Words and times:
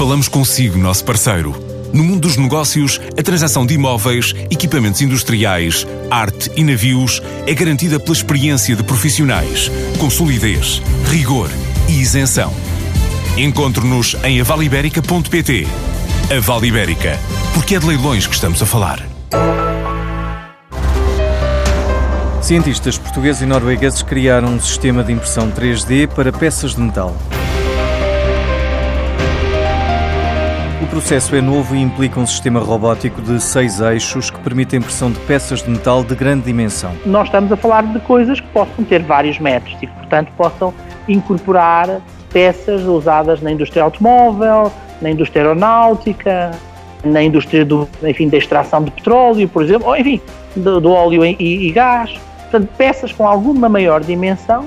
Falamos 0.00 0.28
consigo, 0.28 0.78
nosso 0.78 1.04
parceiro. 1.04 1.54
No 1.92 2.02
mundo 2.02 2.20
dos 2.20 2.38
negócios, 2.38 2.98
a 3.18 3.22
transação 3.22 3.66
de 3.66 3.74
imóveis, 3.74 4.34
equipamentos 4.50 5.02
industriais, 5.02 5.86
arte 6.10 6.50
e 6.56 6.64
navios 6.64 7.20
é 7.46 7.52
garantida 7.52 8.00
pela 8.00 8.16
experiência 8.16 8.74
de 8.74 8.82
profissionais, 8.82 9.70
com 9.98 10.08
solidez, 10.08 10.80
rigor 11.10 11.50
e 11.86 12.00
isenção. 12.00 12.50
Encontre-nos 13.36 14.16
em 14.24 14.40
avaliberica.pt. 14.40 15.66
A 16.34 16.40
Vale 16.40 16.68
Ibérica, 16.68 17.18
porque 17.52 17.74
é 17.74 17.78
de 17.78 17.84
leilões 17.84 18.26
que 18.26 18.34
estamos 18.34 18.62
a 18.62 18.64
falar. 18.64 19.06
Cientistas 22.40 22.96
portugueses 22.96 23.42
e 23.42 23.44
noruegueses 23.44 24.02
criaram 24.02 24.54
um 24.54 24.60
sistema 24.62 25.04
de 25.04 25.12
impressão 25.12 25.52
3D 25.52 26.08
para 26.08 26.32
peças 26.32 26.74
de 26.74 26.80
metal. 26.80 27.14
Processo 30.90 31.36
é 31.36 31.40
novo 31.40 31.76
e 31.76 31.80
implica 31.80 32.18
um 32.18 32.26
sistema 32.26 32.58
robótico 32.58 33.22
de 33.22 33.40
seis 33.40 33.80
eixos 33.80 34.28
que 34.28 34.40
permite 34.40 34.74
a 34.74 34.78
impressão 34.78 35.08
de 35.08 35.20
peças 35.20 35.62
de 35.62 35.70
metal 35.70 36.02
de 36.02 36.16
grande 36.16 36.46
dimensão. 36.46 36.90
Nós 37.06 37.28
estamos 37.28 37.52
a 37.52 37.56
falar 37.56 37.84
de 37.84 38.00
coisas 38.00 38.40
que 38.40 38.46
possam 38.48 38.84
ter 38.84 39.00
vários 39.00 39.38
metros 39.38 39.72
e 39.80 39.86
que, 39.86 39.92
portanto, 39.94 40.32
possam 40.36 40.74
incorporar 41.08 42.00
peças 42.32 42.82
usadas 42.82 43.40
na 43.40 43.52
indústria 43.52 43.84
automóvel, 43.84 44.72
na 45.00 45.10
indústria 45.12 45.42
aeronáutica, 45.42 46.50
na 47.04 47.22
indústria 47.22 47.64
do, 47.64 47.88
enfim, 48.02 48.28
da 48.28 48.38
extração 48.38 48.82
de 48.82 48.90
petróleo, 48.90 49.48
por 49.48 49.62
exemplo, 49.62 49.86
ou 49.86 49.96
enfim, 49.96 50.20
do, 50.56 50.80
do 50.80 50.90
óleo 50.90 51.24
e, 51.24 51.36
e 51.38 51.70
gás. 51.70 52.10
Portanto, 52.50 52.68
peças 52.76 53.12
com 53.12 53.28
alguma 53.28 53.68
maior 53.68 54.00
dimensão, 54.00 54.66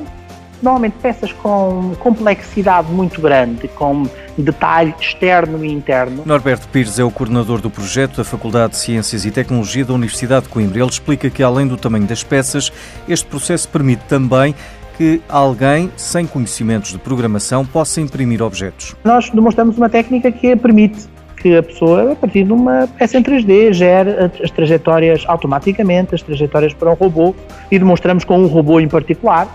normalmente 0.63 0.95
peças 1.01 1.31
com 1.33 1.93
complexidade 1.99 2.91
muito 2.91 3.21
grande, 3.21 3.67
com 3.67 4.07
detalhe 4.37 4.95
externo 4.99 5.63
e 5.63 5.71
interno. 5.71 6.23
Norberto 6.25 6.67
Pires 6.69 6.97
é 6.97 7.03
o 7.03 7.11
coordenador 7.11 7.59
do 7.59 7.69
projeto 7.69 8.17
da 8.17 8.23
Faculdade 8.23 8.71
de 8.71 8.79
Ciências 8.79 9.25
e 9.25 9.31
Tecnologia 9.31 9.83
da 9.83 9.93
Universidade 9.93 10.45
de 10.45 10.49
Coimbra. 10.49 10.79
Ele 10.79 10.89
explica 10.89 11.29
que, 11.29 11.43
além 11.43 11.67
do 11.67 11.77
tamanho 11.77 12.05
das 12.05 12.23
peças, 12.23 12.71
este 13.07 13.25
processo 13.27 13.67
permite 13.67 14.03
também 14.05 14.55
que 14.97 15.21
alguém 15.27 15.91
sem 15.97 16.25
conhecimentos 16.25 16.91
de 16.91 16.97
programação 16.97 17.65
possa 17.65 17.99
imprimir 17.99 18.41
objetos. 18.41 18.95
Nós 19.03 19.29
demonstramos 19.29 19.77
uma 19.77 19.89
técnica 19.89 20.31
que 20.31 20.55
permite 20.55 21.07
que 21.43 21.57
a 21.57 21.63
pessoa, 21.63 22.13
a 22.13 22.15
partir 22.15 22.45
de 22.45 22.53
uma 22.53 22.87
peça 22.97 23.17
em 23.17 23.23
3D, 23.23 23.73
gere 23.73 24.11
as 24.41 24.49
trajetórias 24.51 25.23
automaticamente, 25.27 26.15
as 26.15 26.21
trajetórias 26.21 26.73
para 26.73 26.89
um 26.89 26.93
robô, 26.93 27.35
e 27.69 27.77
demonstramos 27.77 28.23
com 28.23 28.39
um 28.39 28.47
robô 28.47 28.79
em 28.79 28.87
particular. 28.87 29.47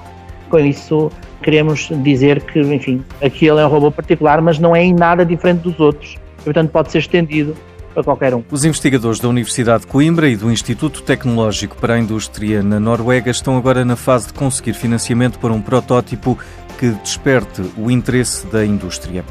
Com 0.49 0.59
isso, 0.59 1.11
queremos 1.43 1.89
dizer 2.03 2.43
que, 2.43 2.61
enfim, 2.61 3.03
aquele 3.23 3.61
é 3.61 3.67
um 3.67 3.69
robô 3.69 3.91
particular, 3.91 4.41
mas 4.41 4.59
não 4.59 4.75
é 4.75 4.83
em 4.83 4.95
nada 4.95 5.25
diferente 5.25 5.61
dos 5.61 5.79
outros. 5.79 6.17
E, 6.41 6.45
portanto, 6.45 6.71
pode 6.71 6.91
ser 6.91 6.99
estendido 6.99 7.55
para 7.95 8.03
qualquer 8.03 8.35
um. 8.35 8.43
Os 8.51 8.65
investigadores 8.65 9.21
da 9.21 9.29
Universidade 9.29 9.83
de 9.83 9.89
Coimbra 9.89 10.29
e 10.29 10.37
do 10.37 10.51
Instituto 10.51 11.03
Tecnológico 11.03 11.77
para 11.77 11.95
a 11.95 11.99
Indústria 11.99 12.63
na 12.63 12.79
Noruega 12.79 13.31
estão 13.31 13.57
agora 13.57 13.85
na 13.85 13.97
fase 13.97 14.29
de 14.29 14.35
conseguir 14.35 14.73
financiamento 14.75 15.39
para 15.39 15.53
um 15.53 15.61
protótipo 15.61 16.39
que 16.79 16.91
desperte 17.03 17.61
o 17.77 17.91
interesse 17.91 18.47
da 18.47 18.65
indústria. 18.65 19.25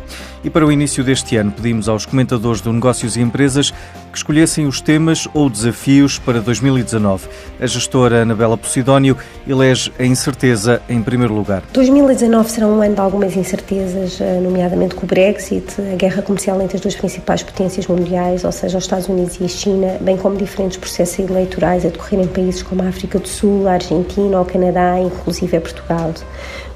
E 0.44 0.50
para 0.50 0.66
o 0.66 0.72
início 0.72 1.04
deste 1.04 1.36
ano, 1.36 1.52
pedimos 1.52 1.90
aos 1.90 2.06
comentadores 2.06 2.62
de 2.62 2.70
negócios 2.70 3.16
e 3.16 3.22
empresas 3.22 3.72
que 4.12 4.18
escolhessem 4.18 4.66
os 4.66 4.82
temas 4.82 5.28
ou 5.34 5.50
desafios 5.50 6.20
para 6.20 6.40
2019. 6.40 7.28
A 7.60 7.68
gestora 7.68 8.22
Anabela 8.22 8.58
Posidónio 8.58 9.18
elege 9.48 9.92
a 9.98 10.04
incerteza 10.04 10.82
em 10.90 11.02
primeiro 11.02 11.34
lugar. 11.34 11.64
2019 11.74 12.50
será 12.50 12.68
um 12.68 12.82
ano 12.82 12.96
de 12.96 13.02
algumas 13.02 13.36
incertezas, 13.36 14.20
eh, 14.20 14.40
nomeadamente 14.42 14.96
com 14.96 15.06
o 15.06 15.08
Brexit, 15.08 15.66
a 15.94 15.96
guerra 15.96 16.22
comercial 16.22 16.62
entre 16.62 16.78
as 16.78 16.82
duas 16.82 16.96
principais 16.96 17.44
potências 17.44 17.88
mundiais, 17.88 18.44
ou 18.44 18.52
seja, 18.52 18.78
os 18.78 18.84
Estados 18.84 19.08
Unidos 19.08 19.38
e 19.40 19.46
a 19.46 19.48
China, 19.48 19.98
bem 20.02 20.18
como 20.18 20.36
diferentes 20.36 20.78
processos 20.78 21.20
eleitorais 21.20 21.86
a 21.86 21.90
decorrer 21.90 22.22
em 22.22 22.28
países 22.28 22.62
como 22.64 22.84
a 22.84 22.88
África 22.88 23.20
do 23.20 23.28
Sul, 23.28 23.68
a 23.68 23.74
Argentina, 23.74 24.40
o 24.40 24.46
Canadá, 24.46 25.00
inclusive 25.00 25.58
a 25.58 25.62
Portugal. 25.62 26.14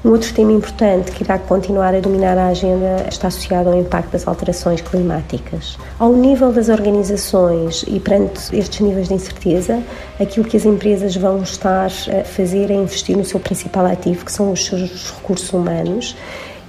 Um 0.04 0.10
outro 0.10 0.34
tema 0.34 0.52
importante 0.62 1.10
que 1.10 1.24
irá 1.24 1.38
continuar 1.40 1.92
a 1.92 1.98
dominar 1.98 2.38
a 2.38 2.46
agenda 2.46 3.04
está 3.08 3.26
associado 3.26 3.68
ao 3.68 3.80
impacto 3.80 4.12
das 4.12 4.28
alterações 4.28 4.80
climáticas. 4.80 5.76
Ao 5.98 6.12
nível 6.12 6.52
das 6.52 6.68
organizações 6.68 7.84
e 7.88 7.98
perante 7.98 8.56
estes 8.56 8.78
níveis 8.78 9.08
de 9.08 9.14
incerteza, 9.14 9.82
aquilo 10.20 10.46
que 10.46 10.56
as 10.56 10.64
empresas 10.64 11.16
vão 11.16 11.42
estar 11.42 11.86
a 11.86 12.24
fazer 12.24 12.70
é 12.70 12.74
investir 12.74 13.16
no 13.16 13.24
seu 13.24 13.40
principal 13.40 13.86
ativo, 13.86 14.24
que 14.24 14.30
são 14.30 14.52
os 14.52 14.64
seus 14.64 15.12
recursos 15.16 15.52
humanos. 15.52 16.14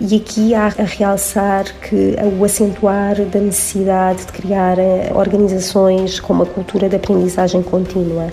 E 0.02 0.16
aqui 0.16 0.56
há 0.56 0.74
a 0.76 0.84
realçar 0.84 1.66
que 1.88 2.16
o 2.40 2.44
acentuar 2.44 3.22
da 3.26 3.40
necessidade 3.40 4.26
de 4.26 4.32
criar 4.32 4.80
eh, 4.80 5.12
organizações 5.14 6.20
com 6.20 6.34
uma 6.34 6.48
cultura 6.48 6.90
de 6.90 6.96
aprendizagem 6.96 7.62
contínua 7.62 8.28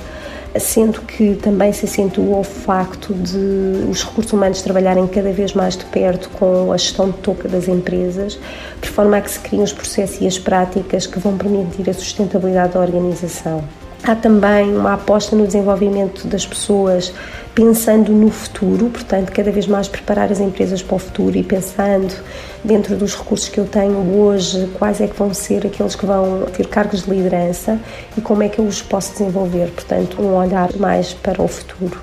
sendo 0.58 1.02
que 1.02 1.36
também 1.36 1.72
se 1.72 1.84
acentua 1.84 2.38
o 2.38 2.44
facto 2.44 3.14
de 3.14 3.88
os 3.88 4.02
recursos 4.02 4.32
humanos 4.32 4.62
trabalharem 4.62 5.06
cada 5.06 5.32
vez 5.32 5.52
mais 5.52 5.76
de 5.76 5.84
perto 5.84 6.28
com 6.30 6.72
a 6.72 6.76
gestão 6.76 7.10
de 7.10 7.18
toca 7.18 7.48
das 7.48 7.68
empresas, 7.68 8.38
de 8.80 8.88
forma 8.88 9.16
a 9.16 9.20
que 9.20 9.30
se 9.30 9.38
criem 9.38 9.62
os 9.62 9.72
processos 9.72 10.20
e 10.20 10.26
as 10.26 10.38
práticas 10.38 11.06
que 11.06 11.18
vão 11.18 11.36
permitir 11.36 11.88
a 11.88 11.94
sustentabilidade 11.94 12.74
da 12.74 12.80
organização. 12.80 13.62
Há 14.02 14.14
também 14.14 14.74
uma 14.74 14.94
aposta 14.94 15.36
no 15.36 15.46
desenvolvimento 15.46 16.26
das 16.26 16.46
pessoas 16.46 17.12
pensando 17.54 18.12
no 18.12 18.30
futuro, 18.30 18.88
portanto, 18.88 19.30
cada 19.30 19.50
vez 19.50 19.66
mais 19.66 19.88
preparar 19.88 20.32
as 20.32 20.40
empresas 20.40 20.82
para 20.82 20.96
o 20.96 20.98
futuro 20.98 21.36
e 21.36 21.42
pensando 21.42 22.14
dentro 22.64 22.96
dos 22.96 23.14
recursos 23.14 23.48
que 23.50 23.58
eu 23.58 23.66
tenho 23.66 24.18
hoje, 24.18 24.70
quais 24.78 25.02
é 25.02 25.06
que 25.06 25.16
vão 25.18 25.34
ser 25.34 25.66
aqueles 25.66 25.94
que 25.94 26.06
vão 26.06 26.46
ter 26.46 26.66
cargos 26.68 27.02
de 27.02 27.10
liderança 27.10 27.78
e 28.16 28.22
como 28.22 28.42
é 28.42 28.48
que 28.48 28.58
eu 28.58 28.64
os 28.64 28.80
posso 28.80 29.12
desenvolver, 29.12 29.70
portanto, 29.72 30.22
um 30.22 30.34
olhar 30.34 30.74
mais 30.76 31.12
para 31.12 31.42
o 31.42 31.48
futuro. 31.48 32.00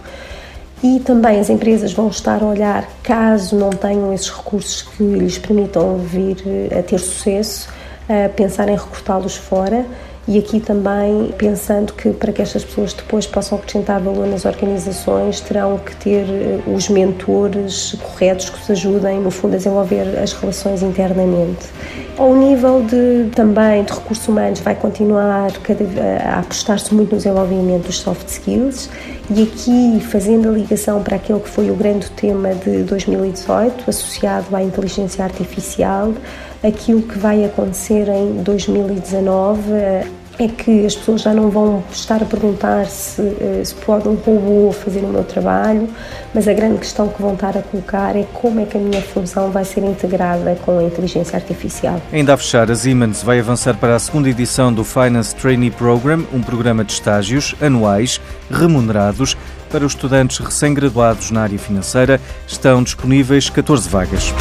E 0.83 0.99
também 0.99 1.39
as 1.39 1.49
empresas 1.49 1.91
vão 1.93 2.09
estar 2.09 2.43
a 2.43 2.45
olhar, 2.45 2.87
caso 3.01 3.55
não 3.55 3.71
tenham 3.71 4.13
esses 4.13 4.29
recursos 4.29 4.83
que 4.83 5.03
lhes 5.03 5.39
permitam 5.39 5.97
vir 5.97 6.37
a 6.77 6.83
ter 6.83 6.99
sucesso, 6.99 7.69
a 8.07 8.29
pensar 8.29 8.69
em 8.69 8.75
recrutá-los 8.75 9.35
fora 9.35 9.83
e 10.27 10.38
aqui 10.38 10.59
também 10.59 11.33
pensando 11.38 11.93
que 11.93 12.11
para 12.11 12.33
que 12.33 12.41
estas 12.41 12.65
pessoas 12.65 12.93
depois 12.93 13.25
possam 13.25 13.57
acrescentar 13.57 14.01
valor 14.01 14.27
nas 14.27 14.43
organizações 14.43 15.39
terão 15.39 15.77
que 15.77 15.95
ter 15.95 16.25
eh, 16.27 16.59
os 16.67 16.89
mentores 16.89 17.95
corretos 18.01 18.49
que 18.49 18.61
os 18.61 18.69
ajudem 18.69 19.21
no 19.21 19.31
fundo 19.31 19.53
a 19.53 19.57
desenvolver 19.57 20.19
as 20.19 20.33
relações 20.33 20.83
internamente. 20.83 21.65
Ao 22.17 22.35
nível 22.35 22.81
de 22.81 23.29
também 23.35 23.83
de 23.83 23.94
recursos 23.94 24.28
humanos 24.28 24.59
vai 24.61 24.73
continuar 24.73 25.47
a 26.25 26.39
apostar-se 26.39 26.91
muito 26.94 27.11
no 27.11 27.17
desenvolvimento 27.17 27.85
dos 27.85 28.00
soft 28.00 28.28
skills. 28.28 28.89
E 29.29 29.44
aqui 29.44 30.00
fazendo 30.09 30.50
a 30.50 30.51
ligação 30.51 31.03
para 31.03 31.17
aquele 31.17 31.39
que 31.39 31.50
foi 31.50 31.69
o 31.69 31.75
grande 31.75 32.09
tema 32.11 32.56
de 32.56 32.81
2018 32.83 33.88
associado 33.88 34.56
à 34.56 34.63
inteligência 34.63 35.23
artificial 35.23 36.13
aquilo 36.63 37.01
que 37.03 37.19
vai 37.19 37.45
acontecer 37.45 38.07
em 38.09 38.41
2019 38.41 39.61
é 40.39 40.47
que 40.47 40.85
as 40.85 40.95
pessoas 40.95 41.21
já 41.21 41.33
não 41.33 41.49
vão 41.49 41.83
estar 41.91 42.21
a 42.21 42.25
perguntar 42.25 42.85
se, 42.85 43.21
eh, 43.21 43.61
se 43.63 43.73
pode 43.75 44.07
um 44.07 44.15
robô 44.15 44.71
fazer 44.71 44.99
o 44.99 45.07
meu 45.07 45.23
trabalho, 45.23 45.89
mas 46.33 46.47
a 46.47 46.53
grande 46.53 46.77
questão 46.77 47.07
que 47.07 47.21
vão 47.21 47.33
estar 47.33 47.57
a 47.57 47.61
colocar 47.61 48.15
é 48.15 48.25
como 48.33 48.59
é 48.59 48.65
que 48.65 48.77
a 48.77 48.79
minha 48.79 49.01
função 49.01 49.49
vai 49.49 49.65
ser 49.65 49.83
integrada 49.83 50.55
com 50.63 50.77
a 50.77 50.83
inteligência 50.83 51.35
artificial. 51.35 51.99
Ainda 52.13 52.35
a 52.35 52.37
fechar, 52.37 52.69
a 52.69 52.75
Siemens 52.75 53.23
vai 53.23 53.39
avançar 53.39 53.75
para 53.77 53.95
a 53.95 53.99
segunda 53.99 54.29
edição 54.29 54.71
do 54.71 54.83
Finance 54.83 55.35
Trainee 55.35 55.71
Program, 55.71 56.23
um 56.31 56.41
programa 56.41 56.83
de 56.83 56.93
estágios 56.93 57.55
anuais 57.59 58.21
remunerados 58.51 59.35
para 59.71 59.85
os 59.85 59.93
estudantes 59.93 60.37
recém-graduados 60.37 61.31
na 61.31 61.41
área 61.41 61.59
financeira. 61.59 62.21
Estão 62.47 62.83
disponíveis 62.83 63.49
14 63.49 63.89
vagas. 63.89 64.33